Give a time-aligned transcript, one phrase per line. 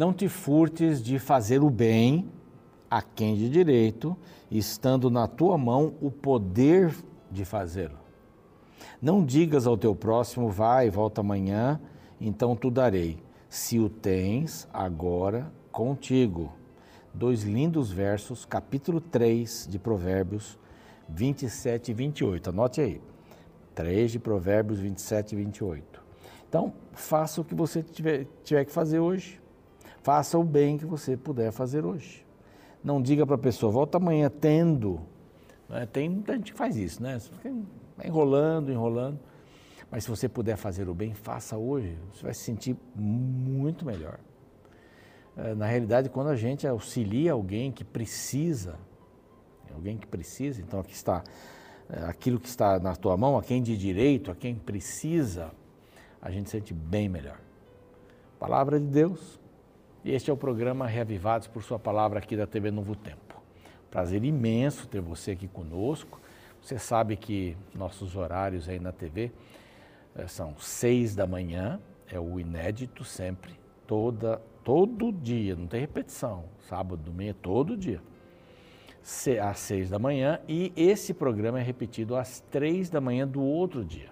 [0.00, 2.26] Não te furtes de fazer o bem
[2.90, 4.16] a quem de direito,
[4.50, 6.96] estando na tua mão o poder
[7.30, 7.98] de fazê-lo.
[9.02, 11.78] Não digas ao teu próximo, vai volta amanhã,
[12.18, 16.50] então tu darei, se o tens agora contigo.
[17.12, 20.58] Dois lindos versos, capítulo 3 de Provérbios
[21.10, 22.48] 27 e 28.
[22.48, 23.02] Anote aí.
[23.74, 26.02] 3 de Provérbios 27 e 28.
[26.48, 29.39] Então, faça o que você tiver, tiver que fazer hoje.
[30.02, 32.26] Faça o bem que você puder fazer hoje.
[32.82, 35.00] Não diga para a pessoa, volta amanhã tendo.
[35.68, 35.86] Né?
[35.86, 37.18] Tem muita gente que faz isso, né?
[37.18, 37.52] Você fica
[38.04, 39.18] enrolando, enrolando.
[39.90, 41.98] Mas se você puder fazer o bem, faça hoje.
[42.12, 44.18] Você vai se sentir muito melhor.
[45.36, 48.78] É, na realidade, quando a gente auxilia alguém que precisa,
[49.74, 51.22] alguém que precisa, então aqui está
[51.88, 55.50] é, aquilo que está na tua mão, a quem de direito, a quem precisa,
[56.22, 57.40] a gente sente bem melhor.
[58.38, 59.39] Palavra de Deus.
[60.02, 63.34] E este é o programa Reavivados por Sua Palavra aqui da TV Novo Tempo.
[63.90, 66.18] Prazer imenso ter você aqui conosco.
[66.62, 69.30] Você sabe que nossos horários aí na TV
[70.16, 71.78] eh, são seis da manhã,
[72.10, 73.52] é o inédito sempre,
[73.86, 78.00] toda, todo dia, não tem repetição, sábado, domingo, todo dia,
[79.42, 83.84] às seis da manhã, e esse programa é repetido às três da manhã do outro
[83.84, 84.08] dia.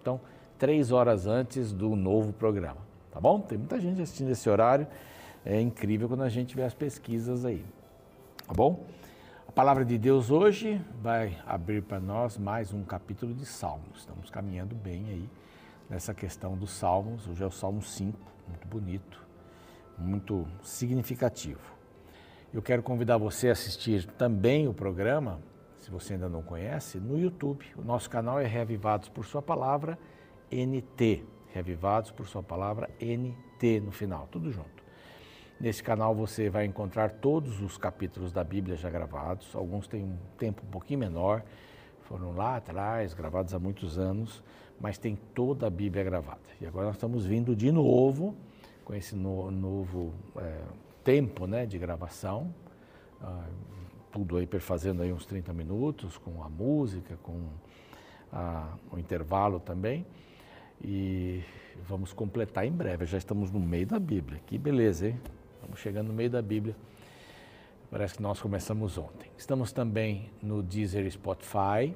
[0.00, 0.20] Então,
[0.56, 3.40] três horas antes do novo programa, tá bom?
[3.40, 4.86] Tem muita gente assistindo esse horário
[5.46, 7.64] é incrível quando a gente vê as pesquisas aí.
[8.46, 8.84] Tá bom?
[9.46, 14.00] A palavra de Deus hoje vai abrir para nós mais um capítulo de Salmos.
[14.00, 15.30] Estamos caminhando bem aí
[15.88, 17.28] nessa questão dos Salmos.
[17.28, 19.24] Hoje é o Salmo 5, muito bonito,
[19.96, 21.60] muito significativo.
[22.52, 25.40] Eu quero convidar você a assistir também o programa,
[25.78, 27.64] se você ainda não conhece, no YouTube.
[27.76, 29.96] O nosso canal é Reavivados por Sua Palavra
[30.50, 31.24] NT.
[31.52, 34.75] Reavivados por Sua Palavra NT no final, tudo junto.
[35.58, 40.16] Nesse canal você vai encontrar todos os capítulos da Bíblia já gravados, alguns têm um
[40.36, 41.42] tempo um pouquinho menor,
[42.02, 44.42] foram lá atrás, gravados há muitos anos,
[44.78, 46.40] mas tem toda a Bíblia gravada.
[46.60, 48.34] E agora nós estamos vindo de novo,
[48.84, 50.60] com esse no, novo é,
[51.02, 52.54] tempo né, de gravação,
[53.22, 53.48] ah,
[54.12, 57.48] tudo aí perfazendo aí uns 30 minutos, com a música, com
[58.30, 60.06] a, o intervalo também.
[60.84, 61.42] E
[61.88, 64.38] vamos completar em breve, já estamos no meio da Bíblia.
[64.46, 65.18] Que beleza, hein?
[65.66, 66.76] Estamos chegando no meio da Bíblia.
[67.90, 69.28] Parece que nós começamos ontem.
[69.36, 71.92] Estamos também no Deezer Spotify.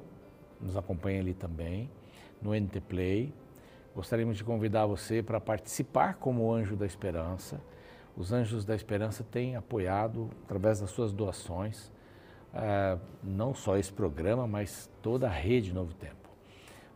[0.59, 1.89] Nos acompanha ali também.
[2.41, 3.33] No NT Play.
[3.95, 7.61] Gostaríamos de convidar você para participar como Anjo da Esperança.
[8.17, 11.87] Os Anjos da Esperança têm apoiado, através das suas doações,
[12.53, 16.29] uh, não só esse programa, mas toda a rede Novo Tempo.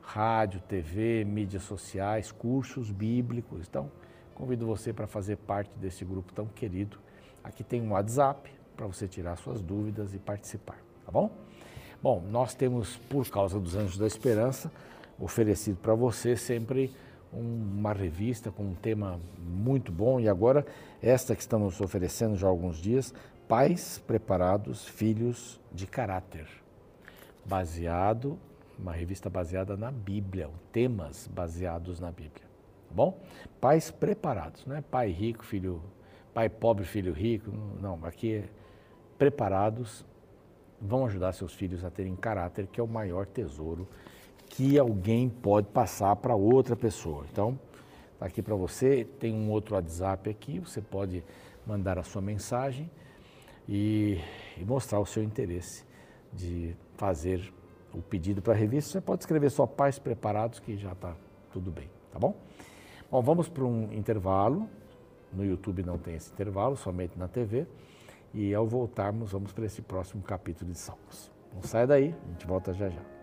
[0.01, 3.65] Rádio, TV, mídias sociais, cursos bíblicos.
[3.65, 3.89] Então,
[4.35, 6.99] Convido você para fazer parte desse grupo tão querido.
[7.41, 11.31] Aqui tem um WhatsApp para você tirar suas dúvidas e participar, tá bom?
[12.03, 14.69] Bom, nós temos, por causa dos Anjos da Esperança,
[15.17, 16.93] oferecido para você sempre
[17.31, 20.65] uma revista com um tema muito bom e agora
[21.01, 23.13] esta que estamos oferecendo já há alguns dias,
[23.47, 26.45] Pais Preparados, Filhos de Caráter,
[27.45, 28.37] baseado,
[28.77, 32.54] uma revista baseada na Bíblia, temas baseados na Bíblia
[32.95, 33.19] bom?
[33.59, 35.81] Pais preparados, não é pai rico, filho,
[36.33, 38.43] pai pobre, filho rico, não, aqui é
[39.17, 40.05] preparados,
[40.81, 43.87] vão ajudar seus filhos a terem caráter, que é o maior tesouro
[44.47, 47.25] que alguém pode passar para outra pessoa.
[47.31, 47.59] Então,
[48.13, 51.23] está aqui para você, tem um outro WhatsApp aqui, você pode
[51.65, 52.89] mandar a sua mensagem
[53.67, 54.19] e,
[54.57, 55.83] e mostrar o seu interesse
[56.31, 57.51] de fazer
[57.93, 58.91] o pedido para a revista.
[58.91, 61.15] Você pode escrever só pais preparados que já está
[61.51, 62.35] tudo bem, tá bom?
[63.09, 64.67] Bom, vamos para um intervalo.
[65.31, 67.67] No YouTube não tem esse intervalo, somente na TV.
[68.33, 71.31] E ao voltarmos, vamos para esse próximo capítulo de Salmos.
[71.53, 73.14] Não sai daí, a gente volta já já.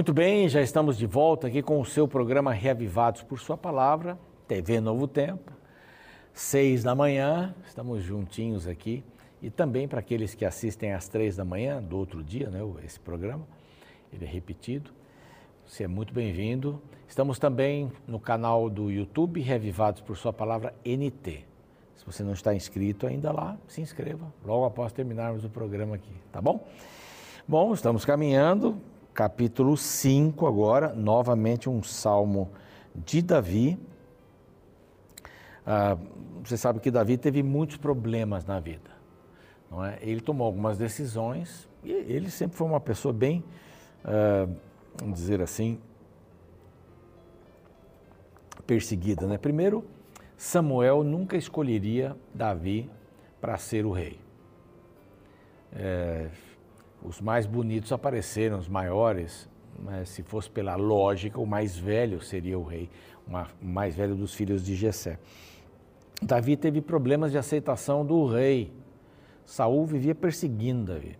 [0.00, 4.18] Muito bem, já estamos de volta aqui com o seu programa Reavivados por Sua Palavra,
[4.48, 5.52] TV Novo Tempo,
[6.32, 9.04] seis da manhã, estamos juntinhos aqui.
[9.42, 12.98] E também para aqueles que assistem às três da manhã do outro dia, né, esse
[12.98, 13.46] programa,
[14.10, 14.90] ele é repetido.
[15.66, 16.80] Você é muito bem-vindo.
[17.06, 21.44] Estamos também no canal do YouTube Reavivados por Sua Palavra NT.
[21.94, 26.14] Se você não está inscrito ainda lá, se inscreva logo após terminarmos o programa aqui,
[26.32, 26.66] tá bom?
[27.46, 28.80] Bom, estamos caminhando
[29.14, 32.50] capítulo 5 agora, novamente um salmo
[32.94, 33.78] de Davi.
[35.66, 35.96] Ah,
[36.42, 38.90] você sabe que Davi teve muitos problemas na vida.
[39.70, 39.98] Não é?
[40.00, 43.44] Ele tomou algumas decisões e ele sempre foi uma pessoa bem,
[44.04, 44.48] ah,
[44.98, 45.78] vamos dizer assim,
[48.66, 49.26] perseguida.
[49.26, 49.36] Né?
[49.36, 49.84] Primeiro,
[50.36, 52.90] Samuel nunca escolheria Davi
[53.40, 54.18] para ser o rei.
[55.72, 56.28] É,
[57.02, 59.48] os mais bonitos apareceram, os maiores,
[59.78, 62.90] mas se fosse pela lógica, o mais velho seria o rei,
[63.26, 65.18] o mais velho dos filhos de Jessé.
[66.22, 68.72] Davi teve problemas de aceitação do rei.
[69.46, 71.18] Saul vivia perseguindo Davi.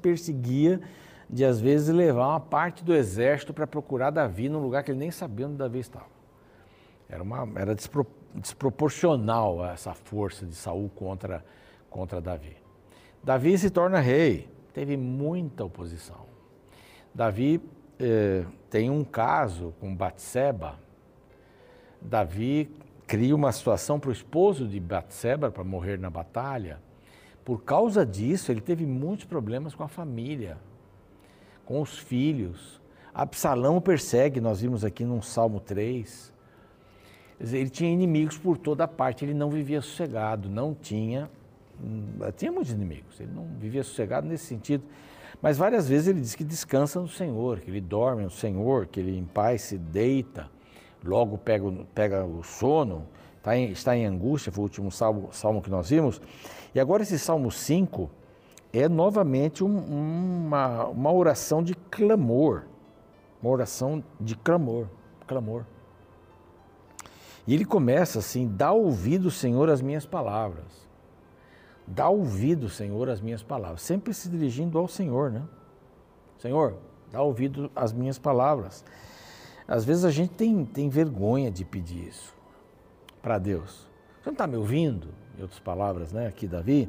[0.00, 0.80] Perseguia
[1.28, 4.98] de às vezes levar uma parte do exército para procurar Davi num lugar que ele
[4.98, 6.06] nem sabia onde Davi estava.
[7.08, 11.44] Era, uma, era despro, desproporcional essa força de Saul contra,
[11.90, 12.59] contra Davi.
[13.22, 16.24] Davi se torna rei, teve muita oposição.
[17.14, 17.60] Davi
[17.98, 20.78] eh, tem um caso com Batseba.
[22.00, 22.70] Davi
[23.06, 26.80] cria uma situação para o esposo de Batseba para morrer na batalha.
[27.44, 30.56] Por causa disso, ele teve muitos problemas com a família,
[31.66, 32.80] com os filhos.
[33.12, 36.32] Absalão persegue, nós vimos aqui no Salmo 3.
[37.40, 41.28] Ele tinha inimigos por toda parte, ele não vivia sossegado, não tinha.
[41.82, 44.84] Hum, tinha muitos inimigos, ele não vivia sossegado nesse sentido.
[45.40, 49.00] Mas várias vezes ele diz que descansa no Senhor, que ele dorme no Senhor, que
[49.00, 50.50] ele em paz se deita
[51.04, 53.06] logo pega, pega o sono,
[53.38, 56.20] está em, está em angústia, foi o último salmo, salmo que nós vimos.
[56.74, 58.10] E agora esse Salmo 5
[58.72, 59.76] é novamente um,
[60.46, 62.64] uma, uma oração de clamor,
[63.42, 64.86] uma oração de clamor,
[65.26, 65.64] clamor.
[67.46, 70.88] E ele começa assim: dá ouvido, Senhor, às minhas palavras.
[71.92, 73.82] Dá ouvido, Senhor, às minhas palavras.
[73.82, 75.42] Sempre se dirigindo ao Senhor, né?
[76.38, 76.76] Senhor,
[77.10, 78.84] dá ouvido às minhas palavras.
[79.66, 82.32] Às vezes a gente tem, tem vergonha de pedir isso
[83.20, 83.88] para Deus.
[84.22, 85.08] Você não está me ouvindo?
[85.36, 86.28] Em outras palavras, né?
[86.28, 86.88] Aqui, Davi.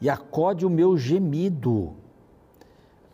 [0.00, 1.94] E acode o meu gemido.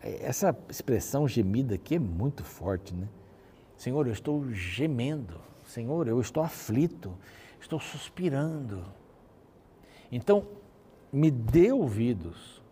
[0.02, 3.08] É, essa expressão gemida aqui é muito forte, né?
[3.74, 5.40] Senhor, eu estou gemendo.
[5.64, 7.14] Senhor, eu estou aflito.
[7.58, 8.84] Estou suspirando.
[10.10, 10.46] Então,
[11.12, 12.62] me dê ouvidos.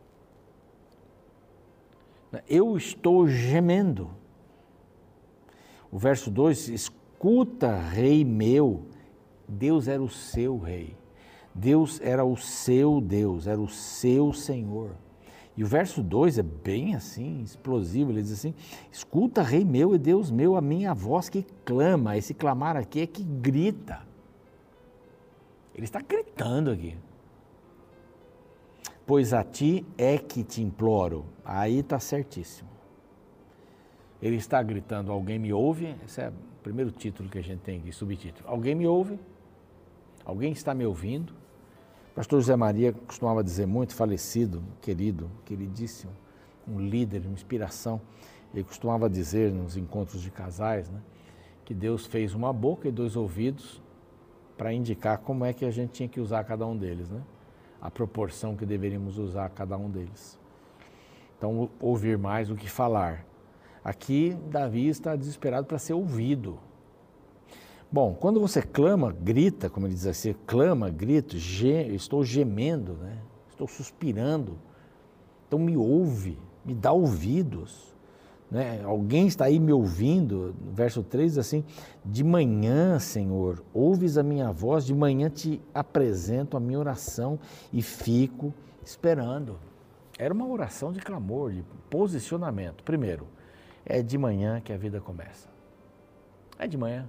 [2.48, 4.10] Eu estou gemendo.
[5.90, 8.86] O verso 2: Escuta, rei meu.
[9.46, 10.96] Deus era o seu rei.
[11.52, 14.92] Deus era o seu Deus, era o seu Senhor.
[15.56, 18.12] E o verso 2 é bem assim, explosivo.
[18.12, 18.54] Ele diz assim:
[18.90, 22.16] Escuta, rei meu e Deus meu, a minha voz que clama.
[22.16, 24.00] Esse clamar aqui é que grita.
[25.74, 26.96] Ele está gritando aqui.
[29.10, 31.24] Pois a ti é que te imploro.
[31.44, 32.70] Aí está certíssimo.
[34.22, 35.96] Ele está gritando: Alguém me ouve?
[36.04, 38.48] Esse é o primeiro título que a gente tem aqui, subtítulo.
[38.48, 39.18] Alguém me ouve?
[40.24, 41.32] Alguém está me ouvindo?
[42.14, 46.12] Pastor José Maria costumava dizer muito, falecido, querido, queridíssimo,
[46.68, 48.00] um líder, uma inspiração.
[48.54, 51.00] Ele costumava dizer nos encontros de casais, né,
[51.64, 53.82] que Deus fez uma boca e dois ouvidos
[54.56, 57.20] para indicar como é que a gente tinha que usar cada um deles, né?
[57.80, 60.38] A proporção que deveríamos usar cada um deles.
[61.36, 63.24] Então, ouvir mais do que falar.
[63.82, 66.58] Aqui, Davi está desesperado para ser ouvido.
[67.90, 73.18] Bom, quando você clama, grita, como ele diz assim, clama, grito, ge, estou gemendo, né?
[73.60, 74.58] estou suspirando.
[75.46, 77.94] Então me ouve, me dá ouvidos.
[78.50, 78.80] Né?
[78.82, 81.64] Alguém está aí me ouvindo, verso 3 assim,
[82.04, 87.38] de manhã, Senhor, ouves a minha voz, de manhã te apresento a minha oração
[87.72, 88.52] e fico
[88.84, 89.56] esperando.
[90.18, 92.82] Era uma oração de clamor, de posicionamento.
[92.82, 93.26] Primeiro,
[93.86, 95.48] é de manhã que a vida começa.
[96.58, 97.08] É de manhã.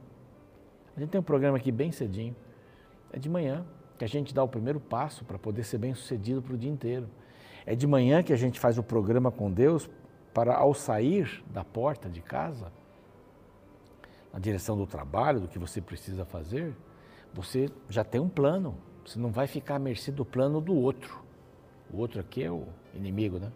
[0.95, 2.35] A gente tem um programa aqui bem cedinho.
[3.11, 3.65] É de manhã
[3.97, 6.71] que a gente dá o primeiro passo para poder ser bem sucedido para o dia
[6.71, 7.09] inteiro.
[7.65, 9.89] É de manhã que a gente faz o programa com Deus
[10.33, 12.71] para, ao sair da porta de casa,
[14.31, 16.75] na direção do trabalho, do que você precisa fazer,
[17.33, 18.77] você já tem um plano.
[19.05, 21.21] Você não vai ficar à mercê do plano do outro.
[21.91, 23.51] O outro aqui é o inimigo, né?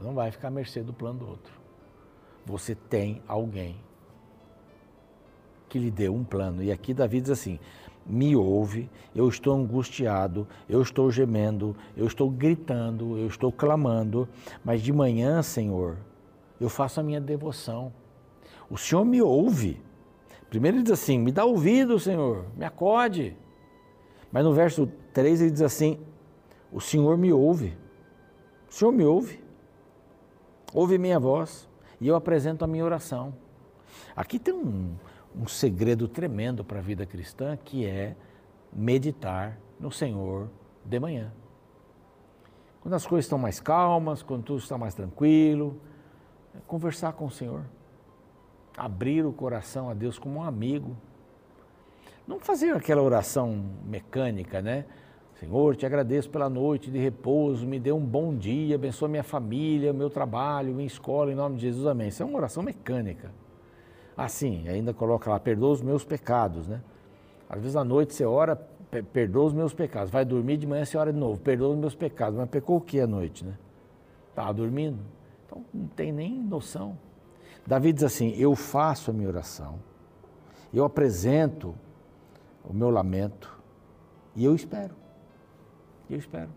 [0.00, 1.52] Não vai ficar à mercê do plano do outro.
[2.44, 3.80] Você tem alguém
[5.68, 6.62] que lhe deu um plano.
[6.62, 7.60] E aqui Davi diz assim:
[8.06, 14.28] me ouve, eu estou angustiado, eu estou gemendo, eu estou gritando, eu estou clamando,
[14.64, 15.98] mas de manhã, Senhor,
[16.60, 17.92] eu faço a minha devoção.
[18.70, 19.80] O Senhor me ouve.
[20.48, 23.36] Primeiro ele diz assim: me dá ouvido, Senhor, me acode.
[24.30, 25.98] Mas no verso 3 ele diz assim:
[26.70, 27.76] o Senhor me ouve.
[28.70, 29.42] O Senhor me ouve
[30.72, 31.68] ouve minha voz
[32.00, 33.34] e eu apresento a minha oração.
[34.16, 34.94] Aqui tem um,
[35.36, 38.14] um segredo tremendo para a vida cristã, que é
[38.72, 40.48] meditar no Senhor
[40.84, 41.32] de manhã.
[42.80, 45.80] Quando as coisas estão mais calmas, quando tudo está mais tranquilo,
[46.54, 47.64] é conversar com o Senhor.
[48.76, 50.96] Abrir o coração a Deus como um amigo.
[52.26, 54.84] Não fazer aquela oração mecânica, né?
[55.34, 59.92] Senhor, te agradeço pela noite de repouso, me dê um bom dia, abençoa minha família,
[59.92, 62.08] meu trabalho, minha escola, em nome de Jesus, amém.
[62.08, 63.32] Isso é uma oração mecânica.
[64.16, 66.80] Assim, ainda coloca lá, perdoa os meus pecados, né?
[67.48, 68.56] Às vezes à noite você ora,
[69.12, 70.10] perdoa os meus pecados.
[70.10, 72.38] Vai dormir, de manhã você ora de novo, perdoa os meus pecados.
[72.38, 73.56] Mas pecou o que à noite, né?
[74.30, 74.98] Estava dormindo?
[75.46, 76.96] Então não tem nem noção.
[77.66, 79.78] Davi diz assim: Eu faço a minha oração,
[80.72, 81.74] eu apresento
[82.64, 83.60] o meu lamento
[84.34, 84.94] e eu espero.
[86.08, 86.50] Eu espero.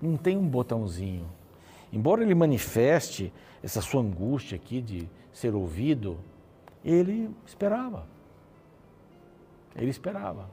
[0.00, 1.26] Não tem um botãozinho.
[1.92, 3.32] Embora ele manifeste
[3.62, 6.18] essa sua angústia aqui de ser ouvido,
[6.84, 8.06] ele esperava.
[9.76, 10.48] Ele esperava.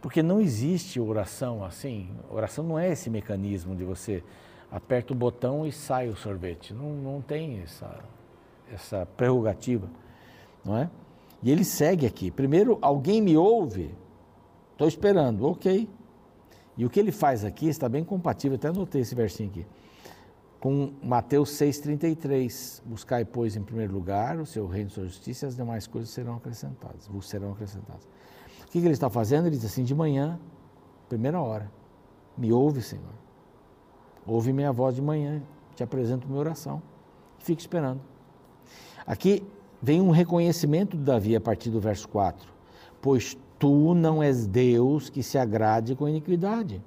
[0.00, 2.10] Porque não existe oração assim.
[2.30, 4.22] Oração não é esse mecanismo de você
[4.70, 6.74] aperta o botão e sai o sorvete.
[6.74, 8.04] Não, não tem essa,
[8.72, 9.88] essa prerrogativa,
[10.64, 10.90] não é?
[11.42, 12.30] E ele segue aqui.
[12.30, 13.94] Primeiro, alguém me ouve?
[14.72, 15.88] Estou esperando, ok.
[16.76, 19.66] E o que ele faz aqui está bem compatível, até anotei esse versinho aqui
[20.64, 22.80] com Mateus 6,33.
[22.86, 26.08] Buscai, pois, em primeiro lugar o seu reino e sua justiça, e as demais coisas
[26.08, 28.08] serão acrescentadas, serão acrescentadas.
[28.62, 29.46] O que, que ele está fazendo?
[29.46, 30.40] Ele diz assim, de manhã,
[31.06, 31.70] primeira hora,
[32.34, 33.12] me ouve, Senhor.
[34.26, 35.42] Ouve minha voz de manhã,
[35.76, 36.82] te apresento minha oração.
[37.40, 38.00] Fique esperando.
[39.06, 39.46] Aqui
[39.82, 42.50] vem um reconhecimento de Davi a partir do verso 4.
[43.02, 46.82] Pois tu não és Deus que se agrade com iniquidade.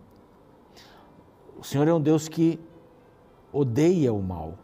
[1.59, 2.59] O Senhor é um Deus que
[3.51, 4.55] odeia o mal,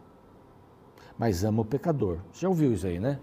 [1.18, 2.18] mas ama o pecador.
[2.32, 3.18] Já ouviu isso aí, né?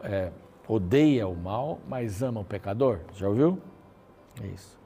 [0.00, 0.30] É,
[0.68, 3.00] odeia o mal, mas ama o pecador.
[3.14, 3.58] Já ouviu?
[4.42, 4.78] É isso.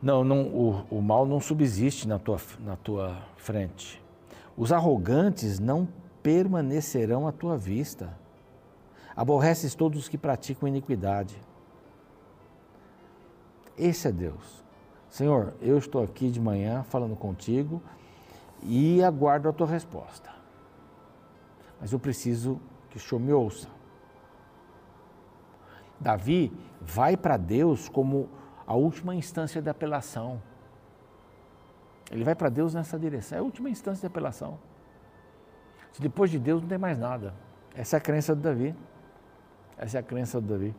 [0.00, 4.02] Não, não o, o mal não subsiste na tua, na tua frente.
[4.56, 5.88] Os arrogantes não
[6.22, 8.16] permanecerão à tua vista.
[9.16, 11.40] Aborreces todos os que praticam iniquidade.
[13.76, 14.64] Esse é Deus.
[15.10, 17.82] Senhor, eu estou aqui de manhã falando contigo
[18.62, 20.30] e aguardo a tua resposta.
[21.80, 22.60] Mas eu preciso
[22.90, 23.68] que o Senhor me ouça.
[25.98, 28.28] Davi vai para Deus como
[28.66, 30.40] a última instância de apelação.
[32.10, 34.58] Ele vai para Deus nessa direção, é a última instância de apelação.
[35.92, 37.34] Se depois de Deus não tem mais nada.
[37.74, 38.74] Essa é a crença de Davi.
[39.76, 40.74] Essa é a crença de Davi.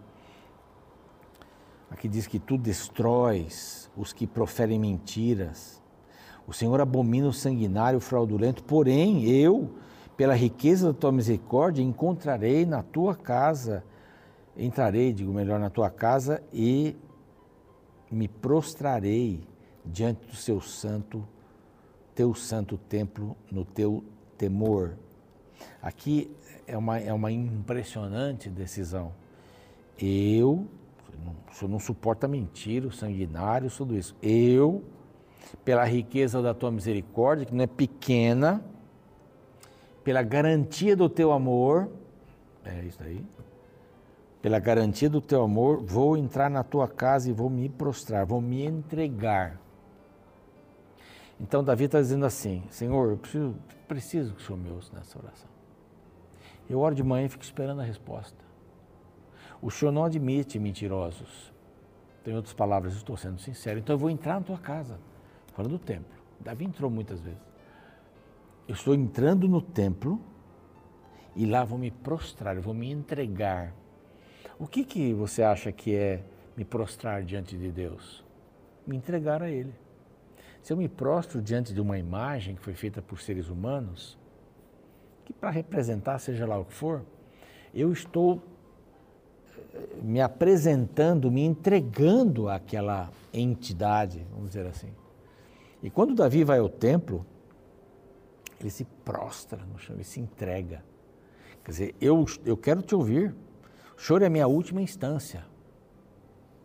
[1.90, 5.82] Aqui diz que tu destróis os que proferem mentiras.
[6.48, 9.76] O Senhor abomina o sanguinário, o fraudulento, porém eu,
[10.16, 13.84] pela riqueza da tua misericórdia, encontrarei na tua casa,
[14.58, 16.96] entrarei, digo melhor, na tua casa e
[18.12, 19.42] me prostrarei
[19.86, 21.28] diante do seu santo,
[22.14, 24.04] teu santo templo, no teu
[24.38, 24.98] temor.
[25.82, 26.32] Aqui
[26.68, 29.14] é uma, é uma impressionante decisão.
[29.98, 30.68] Eu
[31.50, 34.16] o senhor não suporta mentira, o sanguinário, tudo isso.
[34.22, 34.84] Eu,
[35.64, 38.64] pela riqueza da tua misericórdia, que não é pequena,
[40.04, 41.90] pela garantia do teu amor,
[42.66, 43.26] é isso aí,
[44.42, 48.40] pela garantia do teu amor, vou entrar na tua casa e vou me prostrar, vou
[48.40, 49.60] me entregar.
[51.40, 53.56] Então Davi está dizendo assim, Senhor, eu preciso,
[53.88, 55.50] preciso que o Senhor me ouça nessa oração.
[56.70, 58.49] Eu oro de manhã e fico esperando a resposta.
[59.62, 61.54] O Senhor não admite mentirosos.
[62.24, 63.80] Tem outras palavras, estou sendo sincero.
[63.80, 65.00] Então eu vou entrar na tua casa,
[65.54, 66.18] fora do templo.
[66.40, 67.40] Davi entrou muitas vezes.
[68.68, 70.22] Eu estou entrando no templo
[71.36, 73.74] e lá vou me prostrar, eu vou me entregar.
[74.58, 76.24] O que, que você acha que é
[76.56, 78.24] me prostrar diante de Deus?
[78.86, 79.74] Me entregar a Ele.
[80.62, 84.18] Se eu me prostro diante de uma imagem que foi feita por seres humanos,
[85.26, 87.04] que para representar, seja lá o que for,
[87.74, 88.42] eu estou
[90.02, 94.90] me apresentando, me entregando àquela entidade, vamos dizer assim.
[95.82, 97.26] E quando Davi vai ao templo,
[98.60, 100.84] ele se prostra no chão, ele se entrega.
[101.64, 103.34] Quer dizer, eu, eu quero te ouvir.
[103.98, 105.46] O Senhor é a minha última instância.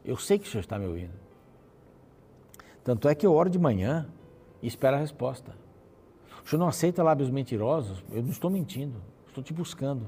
[0.05, 1.15] Eu sei que o Senhor está me ouvindo.
[2.83, 4.07] Tanto é que eu oro de manhã
[4.61, 5.55] e espero a resposta.
[6.45, 10.07] O Senhor não aceita lábios mentirosos, eu não estou mentindo, estou te buscando.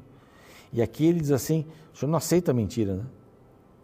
[0.72, 3.06] E aqui ele diz assim: o senhor não aceita mentira, né?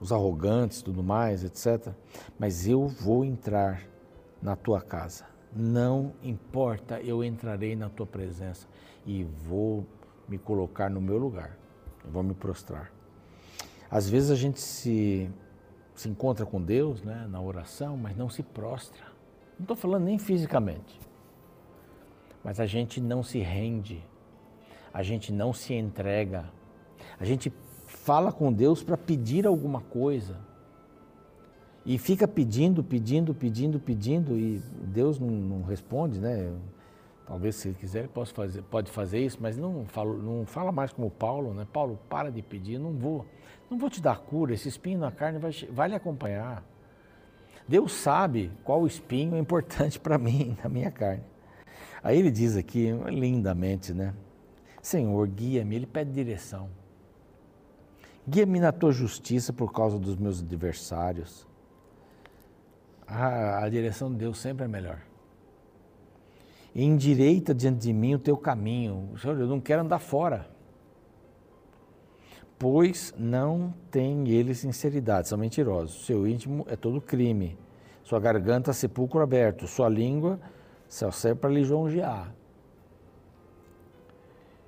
[0.01, 1.95] Os arrogantes, tudo mais, etc.
[2.39, 3.87] Mas eu vou entrar
[4.43, 5.25] na tua casa.
[5.55, 8.67] Não importa, eu entrarei na tua presença
[9.07, 9.87] e vou
[10.29, 11.57] me colocar no meu lugar.
[12.05, 12.93] Eu vou me prostrar.
[13.91, 15.31] Às vezes a gente se,
[15.95, 19.05] se encontra com Deus né, na oração, mas não se prostra.
[19.59, 20.99] Não estou falando nem fisicamente.
[22.43, 24.03] Mas a gente não se rende,
[24.93, 26.51] a gente não se entrega,
[27.19, 27.53] a gente
[27.87, 30.37] fala com Deus para pedir alguma coisa
[31.85, 36.53] e fica pedindo, pedindo, pedindo, pedindo e Deus não, não responde, né?
[37.27, 40.93] Talvez se ele quiser possa fazer, pode fazer isso, mas não fala, não fala mais
[40.93, 41.67] como Paulo, né?
[41.73, 43.25] Paulo, para de pedir, não vou,
[43.71, 46.65] não vou te dar cura, esse espinho na carne vai, vai lhe acompanhar.
[47.67, 51.25] Deus sabe qual espinho é importante para mim, na minha carne.
[52.03, 54.13] Aí ele diz aqui, lindamente, né?
[54.81, 56.69] Senhor, guia-me, ele pede direção.
[58.27, 61.47] Guia-me na tua justiça por causa dos meus adversários.
[63.07, 65.01] Ah, a direção de Deus sempre é melhor.
[66.75, 69.11] Endireita diante de mim o teu caminho.
[69.21, 70.49] Senhor, eu não quero andar fora.
[72.59, 76.07] Pois não tem ele sinceridade, são mentirosos.
[76.07, 77.59] Seu íntimo é todo crime.
[78.05, 80.39] Sua garganta sepulcro aberto, sua língua
[80.89, 82.33] só serve para lisonjear.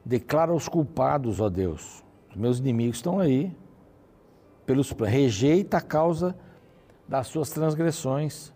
[0.04, 2.04] Declara os culpados, ó Deus.
[2.34, 3.54] Meus inimigos estão aí.
[4.66, 6.34] Pelos, rejeita a causa
[7.06, 8.52] das suas transgressões.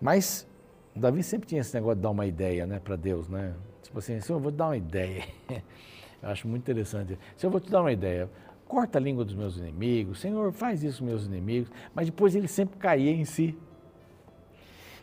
[0.00, 0.46] Mas
[0.94, 3.54] Davi sempre tinha esse negócio de dar uma ideia né, para Deus, né?
[3.82, 5.24] Tipo assim, Senhor, eu vou te dar uma ideia.
[6.22, 7.18] eu acho muito interessante.
[7.36, 8.30] Senhor, eu vou te dar uma ideia.
[8.66, 10.20] Corta a língua dos meus inimigos.
[10.20, 11.70] Senhor, faz isso com meus inimigos.
[11.94, 13.56] Mas depois ele sempre caía em si.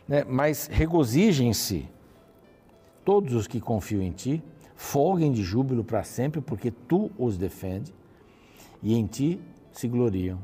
[0.06, 0.24] Né?
[0.24, 1.88] Mas regozijem-se
[3.04, 4.42] todos os que confiam em ti,
[4.74, 7.94] folguem de júbilo para sempre, porque tu os defende,
[8.82, 9.40] e em ti
[9.72, 10.38] se gloriam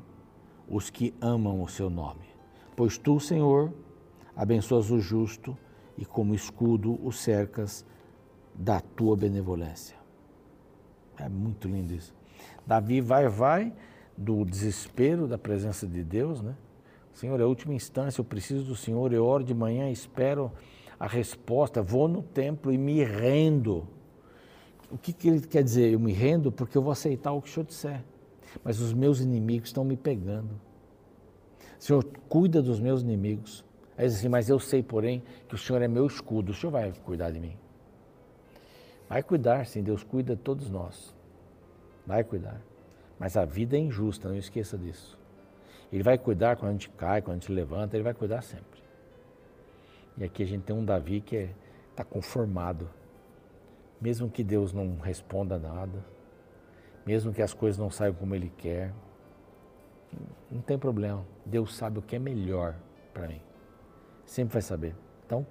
[0.68, 2.30] os que amam o seu nome.
[2.76, 3.72] Pois tu, Senhor,
[4.34, 5.56] abençoas o justo
[5.98, 7.84] e como escudo o cercas
[8.54, 9.96] da tua benevolência.
[11.18, 12.14] É muito lindo isso.
[12.66, 13.72] Davi vai, vai
[14.16, 16.54] do desespero da presença de Deus, né?
[17.12, 20.50] Senhor, é a última instância, eu preciso do Senhor, eu oro de manhã, espero
[20.98, 23.86] a resposta, vou no templo e me rendo.
[24.90, 25.92] O que, que ele quer dizer?
[25.92, 28.02] Eu me rendo porque eu vou aceitar o que o Senhor disser
[28.64, 30.60] mas os meus inimigos estão me pegando.
[31.78, 33.64] Senhor, cuida dos meus inimigos.
[33.96, 36.52] Aí diz assim, mas eu sei, porém, que o Senhor é meu escudo.
[36.52, 37.56] O Senhor vai cuidar de mim.
[39.08, 41.14] Vai cuidar, sim, Deus cuida de todos nós.
[42.06, 42.60] Vai cuidar.
[43.18, 45.18] Mas a vida é injusta, não esqueça disso.
[45.92, 48.80] Ele vai cuidar quando a gente cai, quando a gente levanta, ele vai cuidar sempre.
[50.16, 51.54] E aqui a gente tem um Davi que está é,
[51.96, 52.88] tá conformado.
[54.00, 56.04] Mesmo que Deus não responda nada,
[57.04, 58.92] mesmo que as coisas não saiam como Ele quer,
[60.50, 61.24] não tem problema.
[61.44, 62.74] Deus sabe o que é melhor
[63.12, 63.40] para mim.
[64.24, 64.94] Sempre vai saber.
[65.26, 65.46] Então,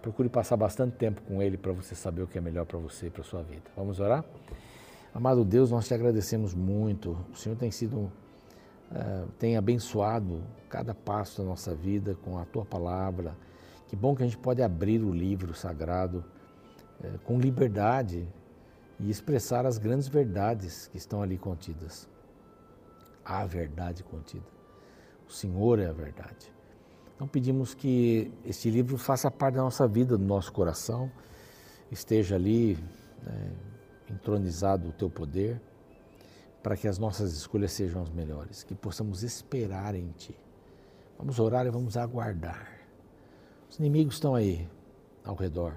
[0.00, 3.06] procure passar bastante tempo com Ele para você saber o que é melhor para você
[3.06, 3.64] e para sua vida.
[3.76, 4.24] Vamos orar?
[5.14, 7.16] Amado Deus, nós te agradecemos muito.
[7.32, 8.12] O Senhor tem sido, uh,
[9.38, 13.36] tem abençoado cada passo da nossa vida com a Tua palavra.
[13.88, 16.24] Que bom que a gente pode abrir o livro sagrado
[17.00, 18.28] uh, com liberdade
[18.98, 22.08] e expressar as grandes verdades que estão ali contidas.
[23.24, 24.46] A verdade contida.
[25.28, 26.52] O Senhor é a verdade.
[27.14, 31.10] Então pedimos que este livro faça parte da nossa vida, do nosso coração,
[31.90, 32.78] esteja ali
[33.22, 33.52] né,
[34.10, 35.60] entronizado o teu poder,
[36.62, 40.36] para que as nossas escolhas sejam as melhores, que possamos esperar em Ti.
[41.16, 42.68] Vamos orar e vamos aguardar.
[43.70, 44.68] Os inimigos estão aí
[45.24, 45.74] ao redor,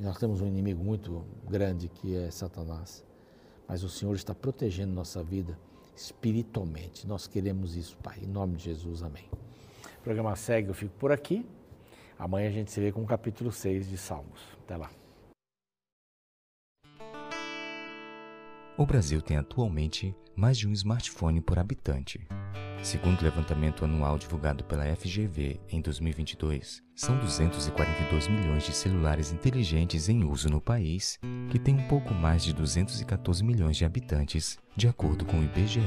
[0.00, 3.04] nós temos um inimigo muito grande que é Satanás,
[3.68, 5.58] mas o Senhor está protegendo nossa vida
[5.94, 7.06] espiritualmente.
[7.06, 8.18] Nós queremos isso, Pai.
[8.22, 9.28] Em nome de Jesus, amém.
[9.98, 11.46] O programa segue, eu fico por aqui.
[12.18, 14.40] Amanhã a gente se vê com o capítulo 6 de Salmos.
[14.64, 14.90] Até lá.
[18.76, 22.26] O Brasil tem atualmente mais de um smartphone por habitante.
[22.82, 30.08] Segundo o levantamento anual divulgado pela FGV em 2022, são 242 milhões de celulares inteligentes
[30.08, 31.16] em uso no país,
[31.48, 35.80] que tem um pouco mais de 214 milhões de habitantes, de acordo com o IBGE.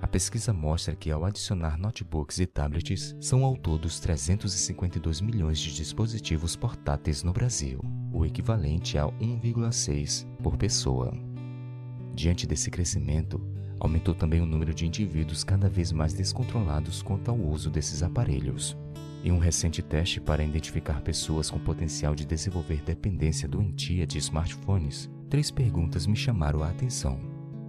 [0.00, 5.74] A pesquisa mostra que, ao adicionar notebooks e tablets, são ao todo 352 milhões de
[5.74, 7.80] dispositivos portáteis no Brasil,
[8.12, 11.12] o equivalente a 1,6 por pessoa.
[12.14, 13.40] Diante desse crescimento,
[13.80, 18.76] Aumentou também o número de indivíduos cada vez mais descontrolados quanto ao uso desses aparelhos.
[19.22, 25.10] Em um recente teste para identificar pessoas com potencial de desenvolver dependência doentia de smartphones,
[25.28, 27.18] três perguntas me chamaram a atenção.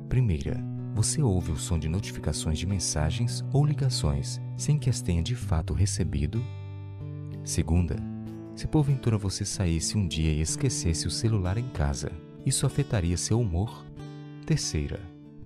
[0.08, 0.64] Primeira,
[0.96, 5.36] você ouve o som de notificações de mensagens ou ligações sem que as tenha de
[5.36, 6.44] fato recebido?
[7.44, 7.96] Segunda,
[8.56, 12.12] se porventura você saísse um dia e esquecesse o celular em casa,
[12.46, 13.86] isso afetaria seu humor?
[14.46, 15.00] Terceira,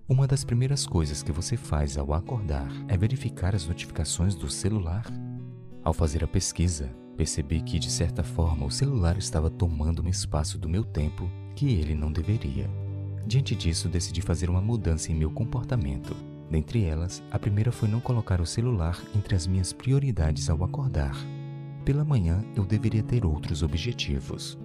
[0.07, 5.05] uma das primeiras coisas que você faz ao acordar é verificar as notificações do celular.
[5.81, 10.57] Ao fazer a pesquisa, percebi que, de certa forma, o celular estava tomando um espaço
[10.57, 12.69] do meu tempo que ele não deveria.
[13.25, 16.13] Diante disso, decidi fazer uma mudança em meu comportamento.
[16.49, 21.15] Dentre elas, a primeira foi não colocar o celular entre as minhas prioridades ao acordar.
[21.85, 24.57] Pela manhã, eu deveria ter outros objetivos.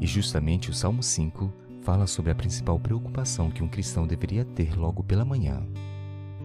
[0.00, 4.78] E justamente o Salmo 5 fala sobre a principal preocupação que um cristão deveria ter
[4.78, 5.66] logo pela manhã.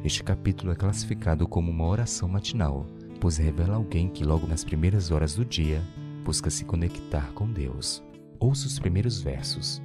[0.02, 2.86] Este capítulo é classificado como uma oração matinal,
[3.20, 5.84] pois revela alguém que logo nas primeiras horas do dia
[6.24, 8.02] busca se conectar com Deus.
[8.40, 9.82] Ouça os primeiros versos.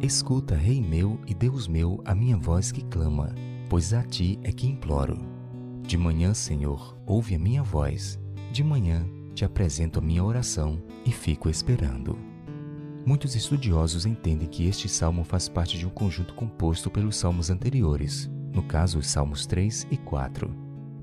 [0.00, 3.34] Escuta, Rei meu e Deus meu, a minha voz que clama,
[3.68, 5.18] pois a ti é que imploro.
[5.82, 8.20] De manhã, Senhor, ouve a minha voz.
[8.52, 12.27] De manhã te apresento a minha oração e fico esperando.
[13.08, 18.30] Muitos estudiosos entendem que este salmo faz parte de um conjunto composto pelos salmos anteriores,
[18.52, 20.54] no caso, os salmos 3 e 4.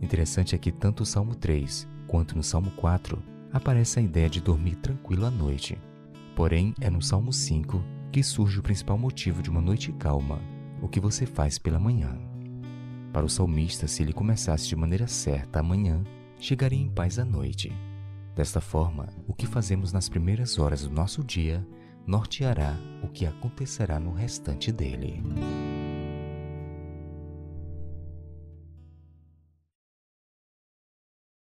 [0.03, 3.17] Interessante é que tanto o salmo 3 quanto no salmo 4
[3.51, 5.79] aparece a ideia de dormir tranquilo à noite.
[6.35, 10.39] Porém, é no salmo 5 que surge o principal motivo de uma noite calma,
[10.83, 12.15] o que você faz pela manhã.
[13.11, 16.03] Para o salmista, se ele começasse de maneira certa amanhã,
[16.39, 17.75] chegaria em paz à noite.
[18.35, 21.65] Desta forma, o que fazemos nas primeiras horas do nosso dia
[22.07, 25.21] norteará o que acontecerá no restante dele.